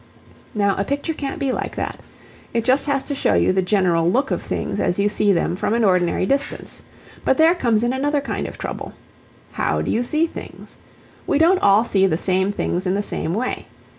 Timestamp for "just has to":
2.65-3.13